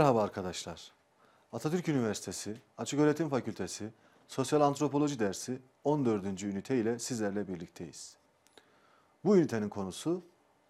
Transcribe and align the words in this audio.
arkadaşlar. 0.00 0.92
Atatürk 1.52 1.88
Üniversitesi 1.88 2.56
Açıköğretim 2.78 3.28
Fakültesi 3.28 3.90
Sosyal 4.28 4.60
Antropoloji 4.60 5.18
dersi 5.18 5.58
14. 5.84 6.42
ünite 6.42 6.80
ile 6.80 6.98
sizlerle 6.98 7.48
birlikteyiz. 7.48 8.16
Bu 9.24 9.36
ünitenin 9.36 9.68
konusu 9.68 10.22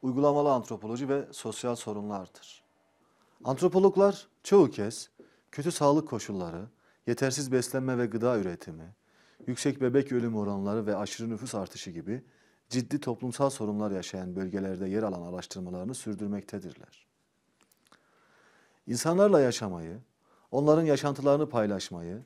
uygulamalı 0.02 0.52
antropoloji 0.52 1.08
ve 1.08 1.24
sosyal 1.32 1.74
sorunlardır. 1.74 2.62
Antropologlar 3.44 4.28
çoğu 4.42 4.70
kez 4.70 5.10
kötü 5.52 5.72
sağlık 5.72 6.08
koşulları, 6.08 6.66
yetersiz 7.06 7.52
beslenme 7.52 7.98
ve 7.98 8.06
gıda 8.06 8.38
üretimi, 8.38 8.94
yüksek 9.46 9.80
bebek 9.80 10.12
ölüm 10.12 10.36
oranları 10.36 10.86
ve 10.86 10.96
aşırı 10.96 11.30
nüfus 11.30 11.54
artışı 11.54 11.90
gibi 11.90 12.24
ciddi 12.68 13.00
toplumsal 13.00 13.50
sorunlar 13.50 13.90
yaşayan 13.90 14.36
bölgelerde 14.36 14.88
yer 14.88 15.02
alan 15.02 15.32
araştırmalarını 15.32 15.94
sürdürmektedirler. 15.94 17.07
İnsanlarla 18.88 19.40
yaşamayı, 19.40 20.00
onların 20.50 20.84
yaşantılarını 20.84 21.48
paylaşmayı 21.48 22.22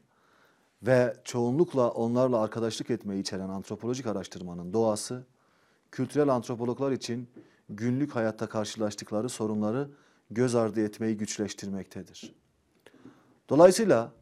ve 0.82 1.16
çoğunlukla 1.24 1.90
onlarla 1.90 2.40
arkadaşlık 2.40 2.90
etmeyi 2.90 3.20
içeren 3.20 3.48
antropolojik 3.48 4.06
araştırmanın 4.06 4.72
doğası, 4.72 5.24
kültürel 5.90 6.28
antropologlar 6.28 6.92
için 6.92 7.28
günlük 7.68 8.16
hayatta 8.16 8.48
karşılaştıkları 8.48 9.28
sorunları 9.28 9.90
göz 10.30 10.54
ardı 10.54 10.80
etmeyi 10.80 11.16
güçleştirmektedir. 11.16 12.34
Dolayısıyla 13.48 14.12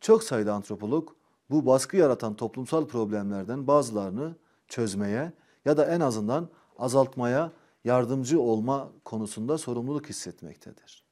çok 0.00 0.24
sayıda 0.24 0.54
antropolog 0.54 1.08
bu 1.50 1.66
baskı 1.66 1.96
yaratan 1.96 2.34
toplumsal 2.34 2.86
problemlerden 2.86 3.66
bazılarını 3.66 4.36
çözmeye 4.68 5.32
ya 5.64 5.76
da 5.76 5.84
en 5.84 6.00
azından 6.00 6.48
azaltmaya 6.78 7.52
yardımcı 7.84 8.40
olma 8.40 8.92
konusunda 9.04 9.58
sorumluluk 9.58 10.08
hissetmektedir. 10.08 11.09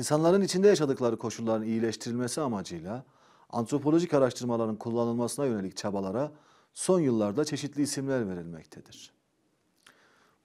İnsanların 0.00 0.42
içinde 0.42 0.68
yaşadıkları 0.68 1.18
koşulların 1.18 1.66
iyileştirilmesi 1.66 2.40
amacıyla 2.40 3.04
antropolojik 3.50 4.14
araştırmaların 4.14 4.76
kullanılmasına 4.76 5.46
yönelik 5.46 5.76
çabalara 5.76 6.32
son 6.72 7.00
yıllarda 7.00 7.44
çeşitli 7.44 7.82
isimler 7.82 8.28
verilmektedir. 8.28 9.12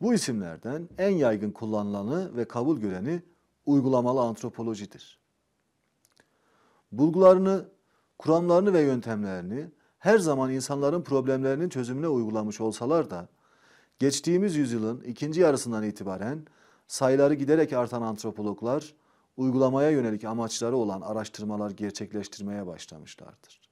Bu 0.01 0.13
isimlerden 0.13 0.89
en 0.97 1.09
yaygın 1.09 1.51
kullanılanı 1.51 2.37
ve 2.37 2.45
kabul 2.45 2.77
göreni 2.79 3.21
uygulamalı 3.65 4.21
antropolojidir. 4.21 5.19
Bulgularını, 6.91 7.65
kuramlarını 8.17 8.73
ve 8.73 8.81
yöntemlerini 8.81 9.71
her 9.99 10.19
zaman 10.19 10.51
insanların 10.51 11.01
problemlerinin 11.01 11.69
çözümüne 11.69 12.07
uygulamış 12.07 12.61
olsalar 12.61 13.09
da 13.09 13.27
geçtiğimiz 13.99 14.55
yüzyılın 14.55 15.01
ikinci 15.01 15.41
yarısından 15.41 15.83
itibaren 15.83 16.45
sayıları 16.87 17.33
giderek 17.33 17.73
artan 17.73 18.01
antropologlar 18.01 18.93
uygulamaya 19.37 19.89
yönelik 19.89 20.23
amaçları 20.23 20.77
olan 20.77 21.01
araştırmalar 21.01 21.71
gerçekleştirmeye 21.71 22.67
başlamışlardır. 22.67 23.69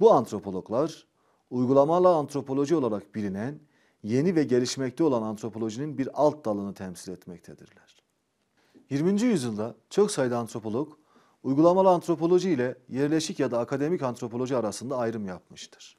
Bu 0.00 0.12
antropologlar 0.12 1.06
uygulamalı 1.50 2.08
antropoloji 2.08 2.76
olarak 2.76 3.14
bilinen 3.14 3.60
yeni 4.02 4.34
ve 4.34 4.44
gelişmekte 4.44 5.04
olan 5.04 5.22
antropolojinin 5.22 5.98
bir 5.98 6.08
alt 6.14 6.44
dalını 6.44 6.74
temsil 6.74 7.12
etmektedirler. 7.12 8.02
20. 8.90 9.22
yüzyılda 9.22 9.74
çok 9.90 10.10
sayıda 10.10 10.38
antropolog 10.38 10.92
uygulamalı 11.42 11.88
antropoloji 11.88 12.50
ile 12.50 12.78
yerleşik 12.88 13.40
ya 13.40 13.50
da 13.50 13.58
akademik 13.58 14.02
antropoloji 14.02 14.56
arasında 14.56 14.98
ayrım 14.98 15.26
yapmıştır. 15.26 15.96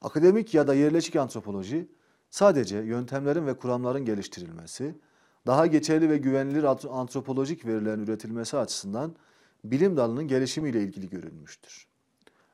Akademik 0.00 0.54
ya 0.54 0.66
da 0.66 0.74
yerleşik 0.74 1.16
antropoloji 1.16 1.88
sadece 2.30 2.76
yöntemlerin 2.76 3.46
ve 3.46 3.58
kuramların 3.58 4.04
geliştirilmesi, 4.04 4.94
daha 5.46 5.66
geçerli 5.66 6.10
ve 6.10 6.18
güvenilir 6.18 6.64
antropolojik 6.90 7.66
verilerin 7.66 8.02
üretilmesi 8.02 8.56
açısından 8.56 9.14
bilim 9.64 9.96
dalının 9.96 10.28
gelişimiyle 10.28 10.82
ilgili 10.82 11.08
görülmüştür. 11.08 11.86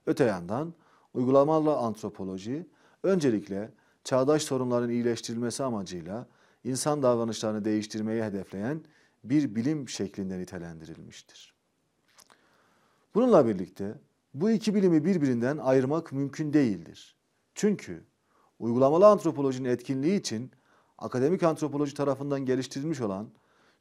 Öte 0.07 0.25
yandan 0.25 0.75
uygulamalı 1.15 1.77
antropoloji 1.77 2.67
öncelikle 3.03 3.71
çağdaş 4.05 4.43
sorunların 4.43 4.91
iyileştirilmesi 4.91 5.65
amacıyla 5.65 6.27
insan 6.65 7.03
davranışlarını 7.03 7.65
değiştirmeyi 7.65 8.23
hedefleyen 8.23 8.81
bir 9.25 9.55
bilim 9.55 9.89
şeklinde 9.89 10.39
nitelendirilmiştir. 10.39 11.55
Bununla 13.15 13.47
birlikte 13.47 13.95
bu 14.35 14.51
iki 14.51 14.75
bilimi 14.75 15.05
birbirinden 15.05 15.59
ayırmak 15.59 16.13
mümkün 16.13 16.53
değildir. 16.53 17.17
Çünkü 17.55 18.05
uygulamalı 18.59 19.07
antropolojinin 19.07 19.69
etkinliği 19.69 20.21
için 20.21 20.51
akademik 21.01 21.43
antropoloji 21.43 21.95
tarafından 21.95 22.41
geliştirilmiş 22.41 23.01
olan 23.01 23.31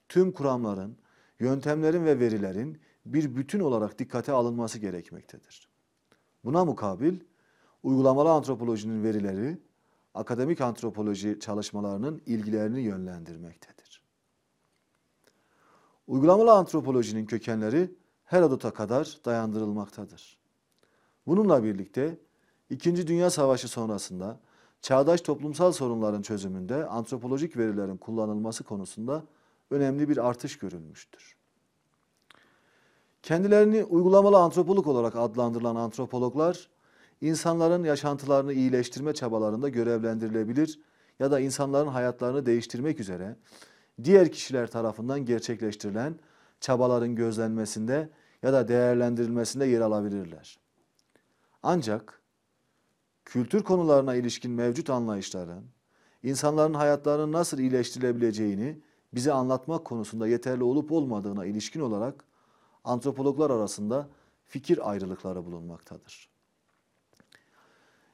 tüm 0.10 0.32
kuramların, 0.32 0.98
yöntemlerin 1.40 2.06
ve 2.06 2.20
verilerin 2.20 2.82
bir 3.06 3.36
bütün 3.36 3.60
olarak 3.60 4.00
dikkate 4.00 4.32
alınması 4.32 4.80
gerekmektedir. 4.80 5.70
Buna 6.44 6.66
mukabil 6.66 7.20
uygulamalı 7.84 8.30
antropolojinin 8.32 9.04
verileri 9.04 9.58
akademik 10.14 10.62
antropoloji 10.62 11.40
çalışmalarının 11.40 12.22
ilgilerini 12.26 12.82
yönlendirmektedir. 12.82 14.04
Uygulamalı 16.08 16.52
antropolojinin 16.52 17.26
kökenleri 17.26 17.96
Herodot'a 18.26 18.72
kadar 18.72 19.18
dayandırılmaktadır. 19.26 20.40
Bununla 21.28 21.64
birlikte 21.64 22.18
İkinci 22.70 23.08
Dünya 23.08 23.30
Savaşı 23.30 23.68
sonrasında 23.68 24.40
çağdaş 24.82 25.22
toplumsal 25.22 25.72
sorunların 25.72 26.22
çözümünde 26.22 26.86
antropolojik 26.86 27.58
verilerin 27.58 27.98
kullanılması 27.98 28.64
konusunda 28.64 29.24
önemli 29.72 30.10
bir 30.10 30.30
artış 30.30 30.58
görülmüştür. 30.58 31.36
Kendilerini 33.24 33.84
uygulamalı 33.84 34.38
antropolog 34.38 34.88
olarak 34.88 35.16
adlandırılan 35.16 35.76
antropologlar, 35.76 36.70
insanların 37.22 37.84
yaşantılarını 37.84 38.54
iyileştirme 38.54 39.14
çabalarında 39.14 39.70
görevlendirilebilir 39.70 40.80
ya 41.20 41.32
da 41.32 41.40
insanların 41.40 41.88
hayatlarını 41.88 42.46
değiştirmek 42.46 43.00
üzere 43.00 43.36
diğer 44.04 44.32
kişiler 44.32 44.72
tarafından 44.72 45.26
gerçekleştirilen 45.26 46.16
çabaların 46.60 47.16
gözlenmesinde 47.16 48.10
ya 48.44 48.54
da 48.54 48.68
değerlendirilmesinde 48.68 49.66
yer 49.66 49.82
alabilirler. 49.82 50.60
Ancak 51.64 52.19
kültür 53.30 53.64
konularına 53.64 54.16
ilişkin 54.16 54.52
mevcut 54.52 54.90
anlayışların 54.90 55.64
insanların 56.24 56.74
hayatlarının 56.74 57.32
nasıl 57.32 57.60
iyileştirilebileceğini 57.60 58.82
bize 59.14 59.34
anlatmak 59.34 59.86
konusunda 59.86 60.28
yeterli 60.28 60.64
olup 60.64 60.92
olmadığına 60.92 61.46
ilişkin 61.46 61.80
olarak 61.80 62.24
antropologlar 62.84 63.50
arasında 63.50 64.10
fikir 64.46 64.90
ayrılıkları 64.92 65.46
bulunmaktadır. 65.46 66.30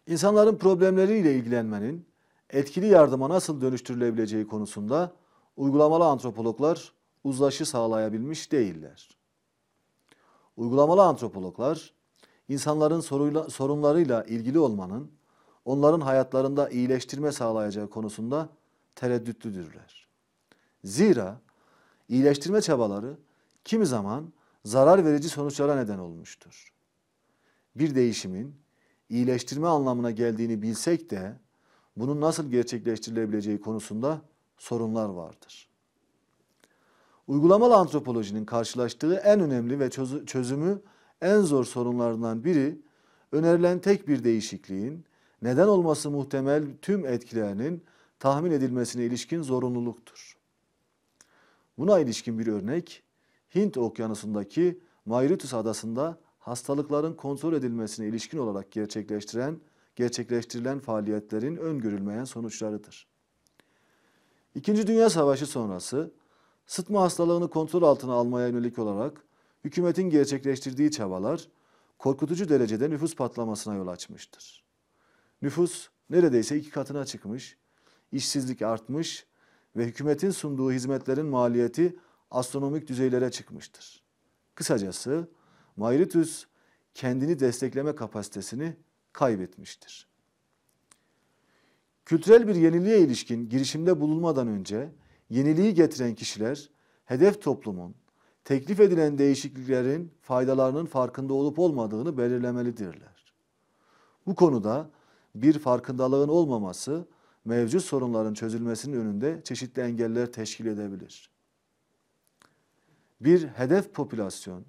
İnsanların 0.07 0.57
problemleriyle 0.57 1.35
ilgilenmenin 1.35 2.05
etkili 2.49 2.87
yardıma 2.87 3.29
nasıl 3.29 3.61
dönüştürülebileceği 3.61 4.47
konusunda 4.47 5.11
uygulamalı 5.57 6.05
antropologlar 6.05 6.93
uzlaşı 7.23 7.65
sağlayabilmiş 7.65 8.51
değiller. 8.51 9.09
Uygulamalı 10.57 11.03
antropologlar 11.03 11.93
insanların 12.49 12.99
soruyla, 12.99 13.49
sorunlarıyla 13.49 14.23
ilgili 14.23 14.59
olmanın 14.59 15.11
onların 15.65 16.01
hayatlarında 16.01 16.69
iyileştirme 16.69 17.31
sağlayacağı 17.31 17.89
konusunda 17.89 18.49
tereddütlüdürler. 18.95 20.07
Zira 20.83 21.41
iyileştirme 22.09 22.61
çabaları 22.61 23.17
kimi 23.65 23.85
zaman 23.85 24.33
zarar 24.65 25.05
verici 25.05 25.29
sonuçlara 25.29 25.75
neden 25.75 25.99
olmuştur. 25.99 26.73
Bir 27.75 27.95
değişimin 27.95 28.55
iyileştirme 29.09 29.67
anlamına 29.67 30.11
geldiğini 30.11 30.61
bilsek 30.61 31.09
de 31.09 31.37
bunun 31.97 32.21
nasıl 32.21 32.51
gerçekleştirilebileceği 32.51 33.61
konusunda 33.61 34.21
sorunlar 34.57 35.09
vardır. 35.09 35.69
Uygulamalı 37.27 37.75
antropolojinin 37.75 38.45
karşılaştığı 38.45 39.15
en 39.15 39.39
önemli 39.39 39.79
ve 39.79 39.89
çözümü 40.25 40.81
en 41.21 41.41
zor 41.41 41.63
sorunlardan 41.65 42.43
biri 42.43 42.79
önerilen 43.31 43.79
tek 43.79 44.07
bir 44.07 44.23
değişikliğin 44.23 45.05
neden 45.41 45.67
olması 45.67 46.11
muhtemel 46.11 46.63
tüm 46.81 47.05
etkilerinin 47.05 47.83
tahmin 48.19 48.51
edilmesine 48.51 49.05
ilişkin 49.05 49.41
zorunluluktur. 49.41 50.37
Buna 51.77 51.99
ilişkin 51.99 52.39
bir 52.39 52.47
örnek 52.47 53.03
Hint 53.55 53.77
okyanusundaki 53.77 54.79
Mauritius 55.05 55.53
adasında 55.53 56.17
hastalıkların 56.39 57.13
kontrol 57.13 57.53
edilmesine 57.53 58.07
ilişkin 58.07 58.37
olarak 58.37 58.71
gerçekleştiren 58.71 59.59
gerçekleştirilen 59.95 60.79
faaliyetlerin 60.79 61.55
öngörülmeyen 61.55 62.23
sonuçlarıdır. 62.23 63.07
İkinci 64.55 64.87
Dünya 64.87 65.09
Savaşı 65.09 65.45
sonrası 65.45 66.11
sıtma 66.65 67.01
hastalığını 67.01 67.49
kontrol 67.49 67.83
altına 67.83 68.13
almaya 68.13 68.47
yönelik 68.47 68.79
olarak 68.79 69.23
hükümetin 69.65 70.09
gerçekleştirdiği 70.09 70.91
çabalar 70.91 71.47
korkutucu 71.97 72.49
derecede 72.49 72.89
nüfus 72.89 73.15
patlamasına 73.15 73.75
yol 73.75 73.87
açmıştır. 73.87 74.63
Nüfus 75.41 75.89
neredeyse 76.09 76.57
iki 76.57 76.69
katına 76.69 77.05
çıkmış, 77.05 77.57
işsizlik 78.11 78.61
artmış 78.61 79.25
ve 79.75 79.85
hükümetin 79.85 80.31
sunduğu 80.31 80.71
hizmetlerin 80.71 81.25
maliyeti 81.25 81.95
astronomik 82.31 82.87
düzeylere 82.87 83.31
çıkmıştır. 83.31 84.03
Kısacası 84.55 85.29
Mauritius 85.75 86.45
kendini 86.93 87.39
destekleme 87.39 87.95
kapasitesini 87.95 88.77
kaybetmiştir. 89.13 90.07
Kültürel 92.05 92.47
bir 92.47 92.55
yeniliğe 92.55 92.99
ilişkin 92.99 93.49
girişimde 93.49 94.01
bulunmadan 94.01 94.47
önce 94.47 94.91
yeniliği 95.29 95.73
getiren 95.73 96.15
kişiler 96.15 96.69
hedef 97.05 97.41
toplumun 97.41 97.95
teklif 98.45 98.79
edilen 98.79 99.17
değişikliklerin 99.17 100.11
faydalarının 100.21 100.85
farkında 100.85 101.33
olup 101.33 101.59
olmadığını 101.59 102.17
belirlemelidirler. 102.17 103.33
Bu 104.25 104.35
konuda 104.35 104.89
bir 105.35 105.59
farkındalığın 105.59 106.27
olmaması 106.27 107.07
mevcut 107.45 107.83
sorunların 107.83 108.33
çözülmesinin 108.33 108.99
önünde 108.99 109.41
çeşitli 109.43 109.81
engeller 109.81 110.31
teşkil 110.31 110.65
edebilir. 110.65 111.29
Bir 113.21 113.47
hedef 113.47 113.93
popülasyon, 113.93 114.65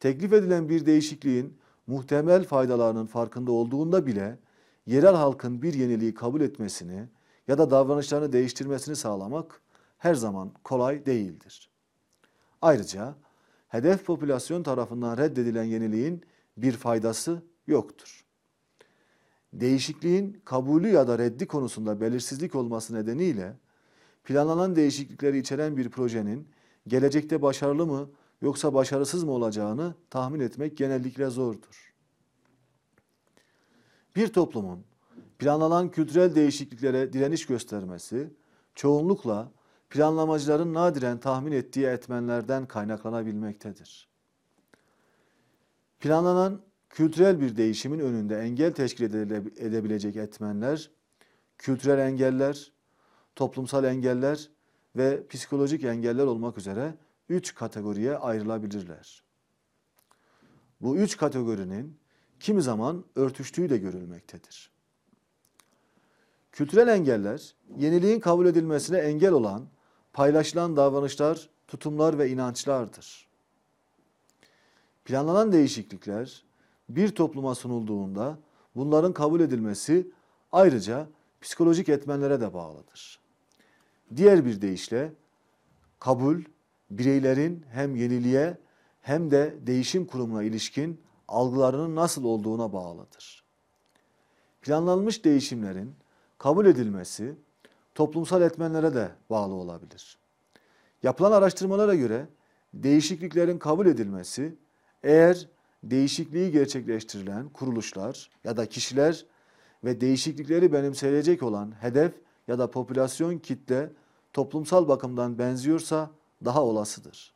teklif 0.00 0.32
edilen 0.32 0.68
bir 0.68 0.86
değişikliğin 0.86 1.58
muhtemel 1.86 2.44
faydalarının 2.44 3.06
farkında 3.06 3.52
olduğunda 3.52 4.06
bile 4.06 4.38
yerel 4.86 5.14
halkın 5.14 5.62
bir 5.62 5.74
yeniliği 5.74 6.14
kabul 6.14 6.40
etmesini 6.40 7.08
ya 7.48 7.58
da 7.58 7.70
davranışlarını 7.70 8.32
değiştirmesini 8.32 8.96
sağlamak 8.96 9.60
her 9.98 10.14
zaman 10.14 10.52
kolay 10.64 11.06
değildir. 11.06 11.75
Ayrıca 12.66 13.14
hedef 13.68 14.06
popülasyon 14.06 14.62
tarafından 14.62 15.18
reddedilen 15.18 15.64
yeniliğin 15.64 16.22
bir 16.56 16.72
faydası 16.72 17.42
yoktur. 17.66 18.24
Değişikliğin 19.52 20.40
kabulü 20.44 20.88
ya 20.88 21.08
da 21.08 21.18
reddi 21.18 21.46
konusunda 21.46 22.00
belirsizlik 22.00 22.54
olması 22.54 22.94
nedeniyle 22.94 23.56
planlanan 24.24 24.76
değişiklikleri 24.76 25.38
içeren 25.38 25.76
bir 25.76 25.90
projenin 25.90 26.48
gelecekte 26.88 27.42
başarılı 27.42 27.86
mı 27.86 28.10
yoksa 28.42 28.74
başarısız 28.74 29.24
mı 29.24 29.30
olacağını 29.30 29.94
tahmin 30.10 30.40
etmek 30.40 30.76
genellikle 30.76 31.26
zordur. 31.26 31.94
Bir 34.16 34.28
toplumun 34.28 34.84
planlanan 35.38 35.90
kültürel 35.90 36.34
değişikliklere 36.34 37.12
direniş 37.12 37.46
göstermesi 37.46 38.30
çoğunlukla 38.74 39.52
planlamacıların 39.90 40.74
nadiren 40.74 41.18
tahmin 41.18 41.52
ettiği 41.52 41.86
etmenlerden 41.86 42.66
kaynaklanabilmektedir. 42.66 44.08
Planlanan 46.00 46.62
kültürel 46.90 47.40
bir 47.40 47.56
değişimin 47.56 47.98
önünde 47.98 48.38
engel 48.38 48.72
teşkil 48.72 49.04
edebilecek 49.56 50.16
etmenler, 50.16 50.90
kültürel 51.58 51.98
engeller, 51.98 52.72
toplumsal 53.36 53.84
engeller 53.84 54.50
ve 54.96 55.26
psikolojik 55.26 55.84
engeller 55.84 56.24
olmak 56.24 56.58
üzere 56.58 56.94
üç 57.28 57.54
kategoriye 57.54 58.16
ayrılabilirler. 58.16 59.22
Bu 60.80 60.96
üç 60.96 61.16
kategorinin 61.16 61.98
kimi 62.40 62.62
zaman 62.62 63.04
örtüştüğü 63.14 63.70
de 63.70 63.78
görülmektedir. 63.78 64.70
Kültürel 66.52 66.88
engeller, 66.88 67.54
yeniliğin 67.76 68.20
kabul 68.20 68.46
edilmesine 68.46 68.98
engel 68.98 69.32
olan 69.32 69.68
paylaşılan 70.16 70.76
davranışlar, 70.76 71.48
tutumlar 71.68 72.18
ve 72.18 72.30
inançlardır. 72.30 73.26
Planlanan 75.04 75.52
değişiklikler 75.52 76.44
bir 76.88 77.08
topluma 77.08 77.54
sunulduğunda 77.54 78.38
bunların 78.76 79.12
kabul 79.12 79.40
edilmesi 79.40 80.10
ayrıca 80.52 81.08
psikolojik 81.40 81.88
etmenlere 81.88 82.40
de 82.40 82.54
bağlıdır. 82.54 83.20
Diğer 84.16 84.44
bir 84.44 84.62
deyişle 84.62 85.12
kabul 85.98 86.42
bireylerin 86.90 87.64
hem 87.70 87.96
yeniliğe 87.96 88.58
hem 89.00 89.30
de 89.30 89.56
değişim 89.60 90.06
kurumuna 90.06 90.42
ilişkin 90.42 91.00
algılarının 91.28 91.96
nasıl 91.96 92.24
olduğuna 92.24 92.72
bağlıdır. 92.72 93.44
Planlanmış 94.62 95.24
değişimlerin 95.24 95.94
kabul 96.38 96.66
edilmesi 96.66 97.36
toplumsal 97.96 98.42
etmenlere 98.42 98.94
de 98.94 99.10
bağlı 99.30 99.54
olabilir. 99.54 100.18
Yapılan 101.02 101.32
araştırmalara 101.32 101.94
göre 101.94 102.26
değişikliklerin 102.74 103.58
kabul 103.58 103.86
edilmesi 103.86 104.56
eğer 105.02 105.48
değişikliği 105.82 106.52
gerçekleştirilen 106.52 107.48
kuruluşlar 107.48 108.30
ya 108.44 108.56
da 108.56 108.66
kişiler 108.66 109.26
ve 109.84 110.00
değişiklikleri 110.00 110.72
benimseyecek 110.72 111.42
olan 111.42 111.82
hedef 111.82 112.12
ya 112.48 112.58
da 112.58 112.70
popülasyon 112.70 113.38
kitle 113.38 113.92
toplumsal 114.32 114.88
bakımdan 114.88 115.38
benziyorsa 115.38 116.10
daha 116.44 116.64
olasıdır. 116.64 117.32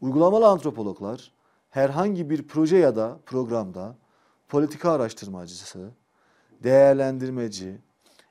Uygulamalı 0.00 0.48
antropologlar 0.48 1.32
herhangi 1.70 2.30
bir 2.30 2.48
proje 2.48 2.76
ya 2.76 2.96
da 2.96 3.18
programda 3.26 3.96
politika 4.48 4.92
araştırmacısı, 4.92 5.90
değerlendirmeci, 6.62 7.78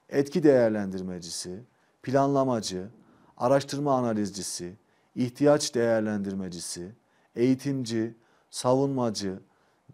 etki 0.10 0.44
değerlendirmecisi, 0.44 1.64
planlamacı, 2.04 2.90
araştırma 3.38 3.98
analizcisi, 3.98 4.76
ihtiyaç 5.16 5.76
değerlendirmecisi, 5.76 6.92
eğitimci, 7.36 8.16
savunmacı, 8.50 9.40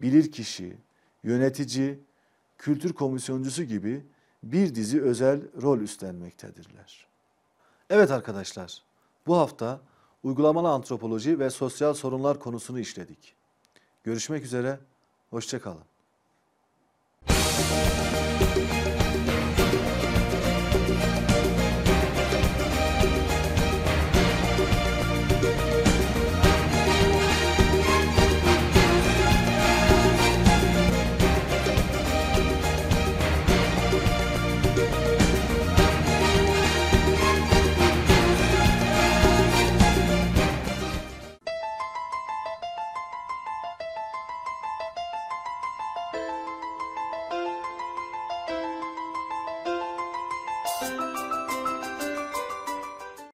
bilirkişi, 0.02 0.76
yönetici, 1.22 2.00
kültür 2.58 2.92
komisyoncusu 2.92 3.62
gibi 3.62 4.06
bir 4.42 4.74
dizi 4.74 5.02
özel 5.02 5.62
rol 5.62 5.78
üstlenmektedirler. 5.78 7.06
Evet 7.90 8.10
arkadaşlar, 8.10 8.82
bu 9.26 9.36
hafta 9.36 9.80
uygulamalı 10.22 10.68
antropoloji 10.68 11.38
ve 11.38 11.50
sosyal 11.50 11.94
sorunlar 11.94 12.38
konusunu 12.38 12.78
işledik. 12.78 13.34
Görüşmek 14.04 14.44
üzere, 14.44 14.78
hoşçakalın. 15.30 15.84